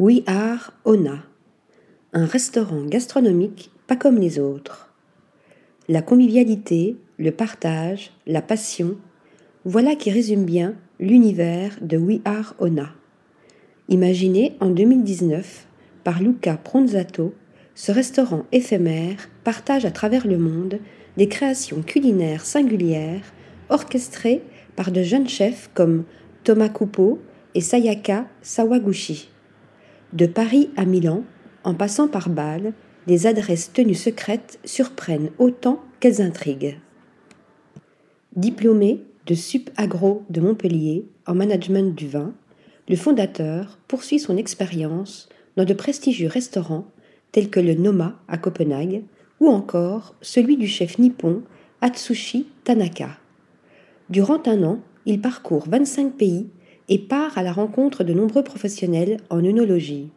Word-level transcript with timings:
We 0.00 0.22
Are 0.28 0.72
Ona, 0.84 1.24
un 2.12 2.24
restaurant 2.24 2.84
gastronomique 2.84 3.72
pas 3.88 3.96
comme 3.96 4.20
les 4.20 4.38
autres. 4.38 4.94
La 5.88 6.02
convivialité, 6.02 6.94
le 7.18 7.32
partage, 7.32 8.12
la 8.24 8.40
passion, 8.40 8.96
voilà 9.64 9.96
qui 9.96 10.12
résume 10.12 10.44
bien 10.44 10.76
l'univers 11.00 11.76
de 11.80 11.96
We 11.96 12.20
Are 12.24 12.54
Ona. 12.60 12.90
Imaginé 13.88 14.56
en 14.60 14.70
2019 14.70 15.66
par 16.04 16.22
Luca 16.22 16.56
Pronzato, 16.56 17.34
ce 17.74 17.90
restaurant 17.90 18.44
éphémère 18.52 19.28
partage 19.42 19.84
à 19.84 19.90
travers 19.90 20.28
le 20.28 20.38
monde 20.38 20.78
des 21.16 21.26
créations 21.26 21.82
culinaires 21.82 22.44
singulières 22.44 23.32
orchestrées 23.68 24.44
par 24.76 24.92
de 24.92 25.02
jeunes 25.02 25.28
chefs 25.28 25.70
comme 25.74 26.04
Thomas 26.44 26.68
Coupeau 26.68 27.18
et 27.56 27.60
Sayaka 27.60 28.28
Sawaguchi. 28.42 29.30
De 30.14 30.24
Paris 30.26 30.70
à 30.76 30.86
Milan, 30.86 31.22
en 31.64 31.74
passant 31.74 32.08
par 32.08 32.30
Bâle, 32.30 32.72
des 33.06 33.26
adresses 33.26 33.72
tenues 33.72 33.94
secrètes 33.94 34.58
surprennent 34.64 35.30
autant 35.38 35.82
qu'elles 36.00 36.22
intriguent. 36.22 36.78
Diplômé 38.34 39.02
de 39.26 39.34
Sup 39.34 39.70
Agro 39.76 40.24
de 40.30 40.40
Montpellier 40.40 41.04
en 41.26 41.34
management 41.34 41.94
du 41.94 42.08
vin, 42.08 42.32
le 42.88 42.96
fondateur 42.96 43.78
poursuit 43.86 44.18
son 44.18 44.38
expérience 44.38 45.28
dans 45.56 45.64
de 45.64 45.74
prestigieux 45.74 46.28
restaurants 46.28 46.86
tels 47.32 47.50
que 47.50 47.60
le 47.60 47.74
Noma 47.74 48.18
à 48.28 48.38
Copenhague 48.38 49.02
ou 49.40 49.48
encore 49.48 50.14
celui 50.22 50.56
du 50.56 50.66
chef 50.66 50.98
nippon 50.98 51.42
Atsushi 51.82 52.46
Tanaka. 52.64 53.10
Durant 54.08 54.42
un 54.46 54.62
an, 54.62 54.80
il 55.04 55.20
parcourt 55.20 55.68
25 55.68 56.14
pays 56.14 56.48
et 56.88 56.98
part 56.98 57.36
à 57.36 57.42
la 57.42 57.52
rencontre 57.52 58.04
de 58.04 58.12
nombreux 58.12 58.42
professionnels 58.42 59.18
en 59.30 59.44
œnologie. 59.44 60.10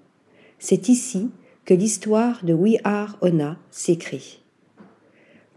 C'est 0.59 0.89
ici 0.89 1.29
que 1.65 1.73
l'histoire 1.73 2.43
de 2.43 2.53
We 2.53 2.77
Are 2.83 3.17
Ona 3.21 3.57
s'écrit. 3.71 4.41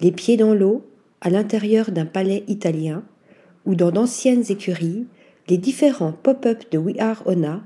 Les 0.01 0.13
pieds 0.13 0.37
dans 0.37 0.55
l'eau, 0.55 0.85
à 1.21 1.31
l'intérieur 1.31 1.91
d'un 1.91 2.07
palais 2.07 2.45
italien, 2.49 3.05
ou 3.65 3.75
dans 3.75 3.91
d'anciennes 3.91 4.45
écuries, 4.49 5.07
les 5.49 5.59
différents 5.59 6.13
pop-up 6.13 6.65
de 6.71 6.79
We 6.79 6.97
Are 6.99 7.23
Ona 7.27 7.63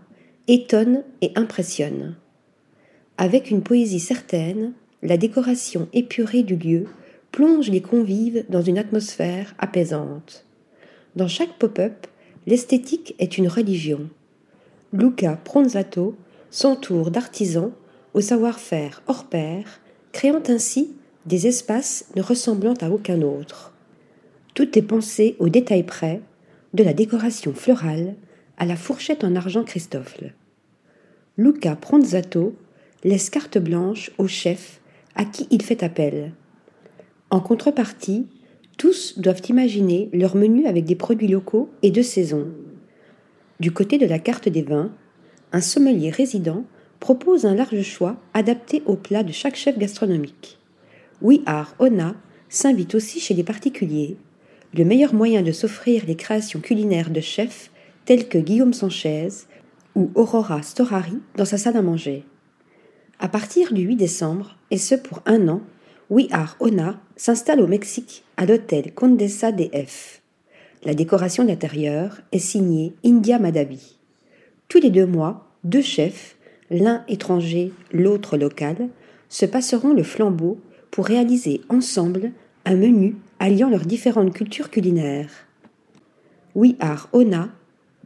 étonnent 0.47 1.05
et 1.21 1.33
impressionnent. 1.35 2.17
Avec 3.17 3.51
une 3.51 3.63
poésie 3.63 4.01
certaine, 4.01 4.73
la 5.03 5.17
décoration 5.17 5.89
épurée 5.93 6.43
du 6.43 6.57
lieu 6.57 6.87
plonge 7.33 7.69
les 7.69 7.83
convives 7.83 8.45
dans 8.49 8.63
une 8.63 8.79
atmosphère 8.79 9.55
apaisante. 9.59 10.47
Dans 11.17 11.29
chaque 11.29 11.59
pop-up, 11.59 12.07
l'esthétique 12.49 13.15
est 13.19 13.37
une 13.37 13.47
religion. 13.47 14.09
Luca 14.95 15.37
Pronzato 15.37 16.17
s'entoure 16.51 17.11
d'artisans 17.11 17.73
au 18.15 18.23
savoir-faire 18.23 19.03
hors 19.07 19.27
pair, 19.27 19.83
créant 20.13 20.43
ainsi 20.49 20.97
des 21.27 21.47
espaces 21.47 22.07
ne 22.17 22.23
ressemblant 22.23 22.73
à 22.81 22.89
aucun 22.89 23.21
autre. 23.21 23.75
Tout 24.55 24.79
est 24.79 24.83
pensé 24.83 25.37
au 25.39 25.51
détail 25.51 25.83
près, 25.83 26.23
de 26.73 26.83
la 26.83 26.95
décoration 26.95 27.53
florale 27.53 28.15
à 28.57 28.65
la 28.65 28.77
fourchette 28.77 29.25
en 29.25 29.37
argent 29.37 29.63
Christoffel. 29.63 30.33
Luca 31.37 31.77
Pronzato 31.77 32.57
laisse 33.05 33.29
carte 33.29 33.59
blanche 33.59 34.11
au 34.17 34.27
chef 34.27 34.81
à 35.17 35.27
qui 35.27 35.47
il 35.51 35.61
fait 35.61 35.83
appel. 35.83 36.33
En 37.29 37.41
contrepartie, 37.41 38.27
tous 38.79 39.19
doivent 39.19 39.43
imaginer 39.51 40.09
leur 40.15 40.37
menu 40.37 40.67
avec 40.67 40.87
des 40.87 40.95
produits 40.95 41.29
locaux 41.29 41.69
et 41.83 41.91
de 41.91 42.01
saison. 42.01 42.47
Du 43.61 43.73
côté 43.73 43.99
de 43.99 44.07
la 44.07 44.19
carte 44.19 44.49
des 44.49 44.63
vins, 44.63 44.93
un 45.53 45.61
sommelier 45.61 46.11
résident 46.11 46.65
propose 47.01 47.45
un 47.45 47.55
large 47.55 47.83
choix 47.83 48.17
adapté 48.35 48.83
aux 48.87 48.97
plats 48.97 49.25
de 49.25 49.33
chaque 49.33 49.57
chef 49.57 49.77
gastronomique. 49.79 50.59
We 51.21 51.41
Are 51.45 51.75
Ona 51.81 52.15
s'invite 52.49 52.95
aussi 52.95 53.21
chez 53.21 53.35
les 53.35 53.45
particuliers, 53.45 54.17
le 54.75 54.85
meilleur 54.85 55.13
moyen 55.13 55.43
de 55.43 55.53
s'offrir 55.53 56.05
les 56.07 56.17
créations 56.17 56.61
culinaires 56.61 57.11
de 57.11 57.21
chefs 57.21 57.71
tels 58.05 58.29
que 58.29 58.39
Guillaume 58.39 58.73
Sanchez 58.73 59.29
ou 59.97 60.11
Aurora 60.15 60.63
Storari 60.63 61.19
dans 61.37 61.45
sa 61.45 61.59
salle 61.59 61.77
à 61.77 61.83
manger. 61.83 62.25
À 63.19 63.29
partir 63.29 63.73
du 63.73 63.83
8 63.83 63.97
décembre, 63.97 64.57
et 64.71 64.79
ce 64.79 64.95
pour 64.95 65.23
un 65.27 65.49
an, 65.49 65.63
We 66.11 66.27
Are 66.31 66.57
Ona 66.61 66.99
s'installe 67.17 67.61
au 67.61 67.67
Mexique 67.67 68.25
à 68.39 68.47
l'hôtel 68.47 68.95
Condesa 68.95 69.53
DF. 69.53 70.23
La 70.83 70.95
décoration 70.95 71.45
d'intérieur 71.45 72.23
est 72.33 72.39
signée 72.39 72.95
India 73.05 73.39
Madavi. 73.39 73.99
Tous 74.69 74.81
les 74.81 74.89
deux 74.89 75.05
mois, 75.05 75.51
deux 75.65 75.83
chefs, 75.83 76.37
l'un 76.71 77.05
étranger, 77.09 77.75
l'autre 77.93 78.39
local, 78.39 78.89
se 79.29 79.45
passeront 79.45 79.93
le 79.93 80.03
flambeau 80.03 80.59
pour 80.91 81.05
réaliser 81.05 81.61
ensemble 81.69 82.33
un 82.65 82.77
menu 82.77 83.17
alliant 83.39 83.69
leurs 83.69 83.85
différentes 83.85 84.33
cultures 84.33 84.71
culinaires. 84.71 85.47
We 86.55 86.73
Are 86.81 87.11
Ona 87.13 87.51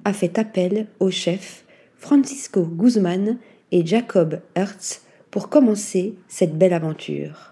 a 0.04 0.12
fait 0.12 0.40
appel 0.40 0.88
aux 0.98 1.12
chefs 1.12 1.64
Francisco 1.98 2.64
Guzman 2.64 3.38
et 3.70 3.86
Jacob 3.86 4.40
Hertz 4.56 5.02
pour 5.30 5.48
commencer 5.48 6.16
cette 6.26 6.58
belle 6.58 6.74
aventure. 6.74 7.51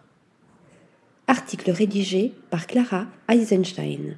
Article 1.30 1.70
rédigé 1.70 2.34
par 2.50 2.66
Clara 2.66 3.06
Eisenstein. 3.28 4.16